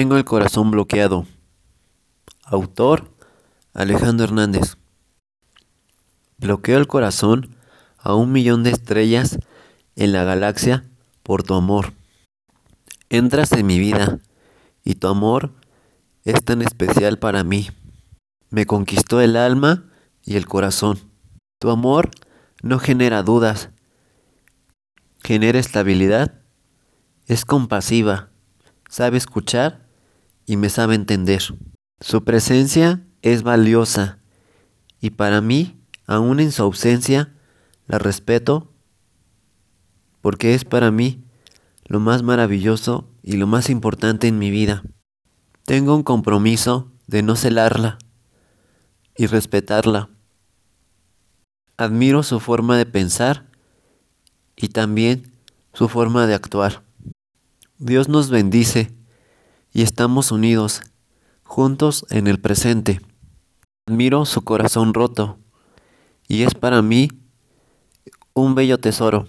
Tengo 0.00 0.16
el 0.16 0.24
corazón 0.24 0.70
bloqueado. 0.70 1.26
Autor 2.46 3.10
Alejandro 3.74 4.24
Hernández. 4.24 4.78
Bloqueo 6.38 6.78
el 6.78 6.86
corazón 6.86 7.54
a 7.98 8.14
un 8.14 8.32
millón 8.32 8.62
de 8.62 8.70
estrellas 8.70 9.38
en 9.96 10.12
la 10.12 10.24
galaxia 10.24 10.86
por 11.22 11.42
tu 11.42 11.52
amor. 11.52 11.92
Entras 13.10 13.52
en 13.52 13.66
mi 13.66 13.78
vida 13.78 14.20
y 14.84 14.94
tu 14.94 15.06
amor 15.06 15.52
es 16.24 16.42
tan 16.42 16.62
especial 16.62 17.18
para 17.18 17.44
mí. 17.44 17.68
Me 18.48 18.64
conquistó 18.64 19.20
el 19.20 19.36
alma 19.36 19.84
y 20.24 20.36
el 20.36 20.46
corazón. 20.46 20.98
Tu 21.58 21.68
amor 21.68 22.10
no 22.62 22.78
genera 22.78 23.22
dudas, 23.22 23.68
genera 25.22 25.58
estabilidad, 25.58 26.40
es 27.26 27.44
compasiva, 27.44 28.30
sabe 28.88 29.18
escuchar 29.18 29.89
y 30.50 30.56
me 30.56 30.68
sabe 30.68 30.96
entender. 30.96 31.44
Su 32.00 32.24
presencia 32.24 33.06
es 33.22 33.44
valiosa 33.44 34.18
y 35.00 35.10
para 35.10 35.40
mí, 35.40 35.80
aún 36.08 36.40
en 36.40 36.50
su 36.50 36.64
ausencia, 36.64 37.32
la 37.86 38.00
respeto 38.00 38.68
porque 40.20 40.54
es 40.54 40.64
para 40.64 40.90
mí 40.90 41.22
lo 41.84 42.00
más 42.00 42.24
maravilloso 42.24 43.08
y 43.22 43.36
lo 43.36 43.46
más 43.46 43.70
importante 43.70 44.26
en 44.26 44.40
mi 44.40 44.50
vida. 44.50 44.82
Tengo 45.66 45.94
un 45.94 46.02
compromiso 46.02 46.90
de 47.06 47.22
no 47.22 47.36
celarla 47.36 47.98
y 49.16 49.26
respetarla. 49.26 50.10
Admiro 51.76 52.24
su 52.24 52.40
forma 52.40 52.76
de 52.76 52.86
pensar 52.86 53.46
y 54.56 54.70
también 54.70 55.30
su 55.74 55.88
forma 55.88 56.26
de 56.26 56.34
actuar. 56.34 56.82
Dios 57.78 58.08
nos 58.08 58.30
bendice 58.30 58.99
y 59.72 59.82
estamos 59.82 60.32
unidos, 60.32 60.82
juntos 61.44 62.06
en 62.10 62.26
el 62.26 62.40
presente. 62.40 63.00
Admiro 63.86 64.24
su 64.24 64.42
corazón 64.42 64.94
roto 64.94 65.38
y 66.28 66.42
es 66.42 66.54
para 66.54 66.82
mí 66.82 67.08
un 68.34 68.54
bello 68.54 68.78
tesoro 68.78 69.26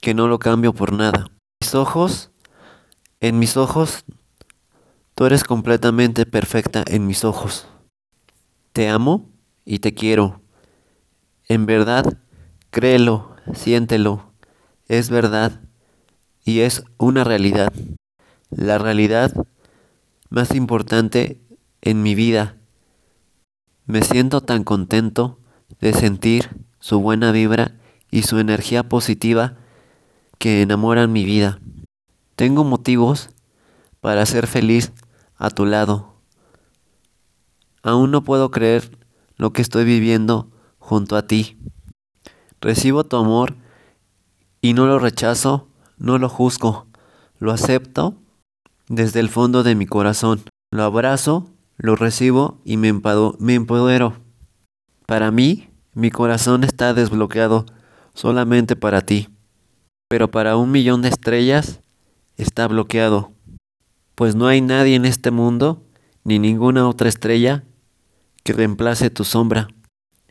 que 0.00 0.14
no 0.14 0.28
lo 0.28 0.38
cambio 0.38 0.74
por 0.74 0.92
nada. 0.92 1.30
Mis 1.60 1.74
ojos, 1.74 2.30
en 3.20 3.38
mis 3.38 3.56
ojos, 3.56 4.04
tú 5.14 5.24
eres 5.24 5.44
completamente 5.44 6.26
perfecta 6.26 6.84
en 6.86 7.06
mis 7.06 7.24
ojos. 7.24 7.66
Te 8.72 8.88
amo 8.88 9.30
y 9.64 9.78
te 9.78 9.94
quiero. 9.94 10.42
En 11.48 11.64
verdad, 11.64 12.18
créelo, 12.70 13.34
siéntelo. 13.54 14.30
Es 14.88 15.08
verdad 15.08 15.62
y 16.44 16.60
es 16.60 16.84
una 16.98 17.24
realidad. 17.24 17.72
La 18.56 18.78
realidad 18.78 19.32
más 20.30 20.54
importante 20.54 21.40
en 21.82 22.04
mi 22.04 22.14
vida. 22.14 22.56
Me 23.84 24.00
siento 24.02 24.42
tan 24.42 24.62
contento 24.62 25.40
de 25.80 25.92
sentir 25.92 26.64
su 26.78 27.00
buena 27.00 27.32
vibra 27.32 27.74
y 28.12 28.22
su 28.22 28.38
energía 28.38 28.88
positiva 28.88 29.56
que 30.38 30.62
enamoran 30.62 31.12
mi 31.12 31.24
vida. 31.24 31.58
Tengo 32.36 32.62
motivos 32.62 33.30
para 34.00 34.24
ser 34.24 34.46
feliz 34.46 34.92
a 35.36 35.50
tu 35.50 35.66
lado. 35.66 36.14
Aún 37.82 38.12
no 38.12 38.22
puedo 38.22 38.52
creer 38.52 38.98
lo 39.36 39.52
que 39.52 39.62
estoy 39.62 39.84
viviendo 39.84 40.48
junto 40.78 41.16
a 41.16 41.26
ti. 41.26 41.58
Recibo 42.60 43.02
tu 43.02 43.16
amor 43.16 43.56
y 44.60 44.74
no 44.74 44.86
lo 44.86 45.00
rechazo, 45.00 45.66
no 45.98 46.18
lo 46.18 46.28
juzgo, 46.28 46.86
lo 47.40 47.50
acepto 47.50 48.20
desde 48.88 49.20
el 49.20 49.28
fondo 49.28 49.62
de 49.62 49.74
mi 49.74 49.86
corazón. 49.86 50.42
Lo 50.70 50.82
abrazo, 50.84 51.50
lo 51.76 51.96
recibo 51.96 52.60
y 52.64 52.76
me, 52.76 52.92
me 53.38 53.54
empodero. 53.54 54.14
Para 55.06 55.30
mí, 55.30 55.68
mi 55.94 56.10
corazón 56.10 56.64
está 56.64 56.94
desbloqueado 56.94 57.66
solamente 58.14 58.76
para 58.76 59.00
ti 59.00 59.28
pero 60.14 60.30
para 60.30 60.56
un 60.56 60.70
millón 60.70 61.02
de 61.02 61.08
estrellas 61.08 61.80
está 62.36 62.68
bloqueado, 62.68 63.32
pues 64.14 64.36
no 64.36 64.46
hay 64.46 64.60
nadie 64.60 64.94
en 64.94 65.06
este 65.06 65.32
mundo, 65.32 65.82
ni 66.22 66.38
ninguna 66.38 66.88
otra 66.88 67.08
estrella, 67.08 67.64
que 68.44 68.52
reemplace 68.52 69.10
tu 69.10 69.24
sombra. 69.24 69.66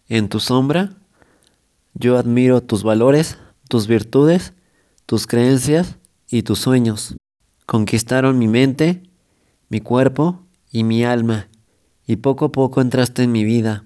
En 0.07 0.29
tu 0.29 0.39
sombra, 0.39 0.95
yo 1.95 2.17
admiro 2.17 2.61
tus 2.61 2.83
valores, 2.83 3.38
tus 3.67 3.88
virtudes, 3.88 4.53
tus 5.05 5.28
creencias 5.28 5.97
y 6.29 6.44
tus 6.44 6.59
sueños. 6.59 7.16
Conquistaron 7.73 8.38
mi 8.38 8.47
mente, 8.47 9.01
mi 9.67 9.79
cuerpo 9.79 10.45
y 10.72 10.84
mi 10.84 11.03
alma, 11.03 11.50
y 12.06 12.17
poco 12.17 12.45
a 12.45 12.51
poco 12.51 12.81
entraste 12.81 13.23
en 13.23 13.31
mi 13.31 13.44
vida. 13.44 13.84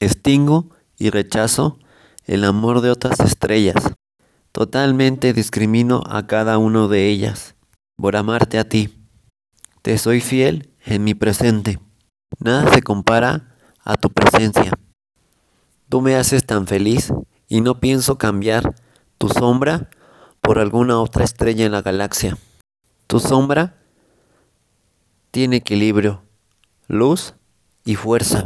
Extingo 0.00 0.70
y 0.98 1.10
rechazo 1.10 1.78
el 2.24 2.42
amor 2.42 2.80
de 2.80 2.90
otras 2.90 3.20
estrellas. 3.20 3.94
Totalmente 4.50 5.32
discrimino 5.32 6.02
a 6.08 6.26
cada 6.26 6.58
uno 6.58 6.88
de 6.88 7.06
ellas 7.06 7.54
por 7.94 8.16
amarte 8.16 8.58
a 8.58 8.68
ti. 8.68 8.98
Te 9.82 9.96
soy 9.96 10.20
fiel 10.20 10.74
en 10.84 11.04
mi 11.04 11.14
presente. 11.14 11.78
Nada 12.40 12.74
se 12.74 12.82
compara 12.82 13.54
a 13.84 13.94
tu 13.94 14.10
presencia. 14.10 14.72
Tú 15.88 16.00
me 16.00 16.16
haces 16.16 16.44
tan 16.44 16.66
feliz 16.66 17.12
y 17.46 17.60
no 17.60 17.78
pienso 17.78 18.18
cambiar 18.18 18.74
tu 19.18 19.28
sombra 19.28 19.88
por 20.40 20.58
alguna 20.58 20.98
otra 20.98 21.22
estrella 21.22 21.64
en 21.64 21.70
la 21.70 21.82
galaxia. 21.82 22.36
Tu 23.06 23.20
sombra 23.20 23.76
tiene 25.30 25.56
equilibrio, 25.56 26.22
luz 26.88 27.34
y 27.84 27.94
fuerza. 27.94 28.42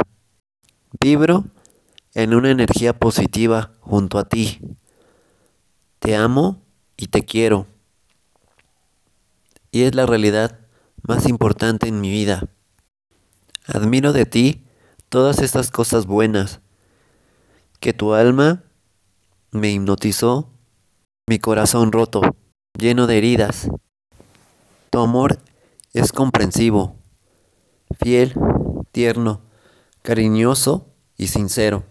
Vibro 1.00 1.44
en 2.14 2.34
una 2.34 2.50
energía 2.50 2.98
positiva 2.98 3.72
junto 3.80 4.18
a 4.18 4.28
ti. 4.28 4.60
Te 5.98 6.14
amo 6.16 6.62
y 6.96 7.06
te 7.06 7.24
quiero. 7.24 7.66
Y 9.70 9.82
es 9.84 9.94
la 9.94 10.04
realidad 10.04 10.58
más 11.02 11.26
importante 11.26 11.88
en 11.88 12.00
mi 12.00 12.10
vida. 12.10 12.48
Admiro 13.66 14.12
de 14.12 14.26
ti 14.26 14.64
todas 15.08 15.40
estas 15.40 15.70
cosas 15.70 16.06
buenas, 16.06 16.60
que 17.78 17.92
tu 17.92 18.12
alma 18.12 18.64
me 19.52 19.70
hipnotizó, 19.70 20.50
mi 21.28 21.38
corazón 21.38 21.92
roto, 21.92 22.20
lleno 22.78 23.06
de 23.06 23.18
heridas. 23.18 23.70
Tu 24.90 24.98
amor 24.98 25.38
es 25.92 26.10
comprensivo, 26.10 26.96
fiel, 28.00 28.34
tierno, 28.90 29.40
cariñoso 30.02 30.88
y 31.16 31.28
sincero. 31.28 31.84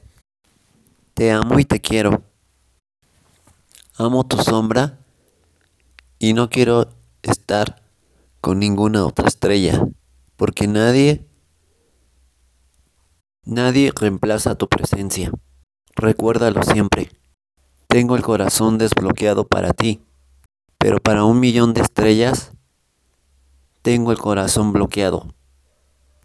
Te 1.14 1.32
amo 1.32 1.60
y 1.60 1.64
te 1.64 1.80
quiero. 1.80 2.24
Amo 3.98 4.26
tu 4.26 4.38
sombra 4.38 5.00
y 6.20 6.34
no 6.34 6.50
quiero 6.50 6.90
estar 7.22 7.82
con 8.42 8.60
ninguna 8.60 9.06
otra 9.06 9.30
estrella, 9.30 9.88
porque 10.36 10.68
nadie, 10.68 11.26
nadie 13.46 13.94
reemplaza 13.96 14.56
tu 14.56 14.68
presencia. 14.68 15.32
Recuérdalo 15.96 16.64
siempre. 16.64 17.10
Tengo 17.88 18.18
el 18.18 18.24
corazón 18.24 18.78
desbloqueado 18.78 19.48
para 19.48 19.72
ti, 19.72 20.02
pero 20.78 21.00
para 21.00 21.24
un 21.24 21.40
millón 21.40 21.74
de 21.74 21.82
estrellas, 21.82 22.52
tengo 23.82 24.12
el 24.12 24.18
corazón 24.18 24.74
bloqueado. 24.74 25.28